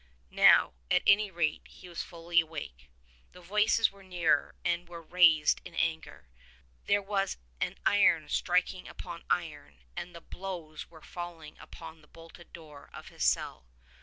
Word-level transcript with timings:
Now, 0.33 0.73
at 0.89 1.03
any 1.05 1.29
rate, 1.29 1.61
he 1.67 1.87
was 1.87 2.01
fully 2.01 2.39
awake. 2.41 2.89
The 3.33 3.39
voices 3.39 3.91
were 3.91 4.01
nearer, 4.01 4.55
and 4.65 4.89
were 4.89 4.99
raised 5.03 5.61
in 5.63 5.75
anger. 5.75 6.27
There 6.87 7.03
was 7.03 7.37
iron 7.85 8.27
striking 8.27 8.87
upon 8.87 9.25
iron, 9.29 9.83
and 9.95 10.15
the 10.15 10.19
blows 10.21 10.89
were 10.89 11.01
falling 11.03 11.55
upon 11.59 12.01
the 12.01 12.07
bolted 12.07 12.51
door 12.51 12.89
of 12.91 13.09
his 13.09 13.23
cell. 13.23 13.67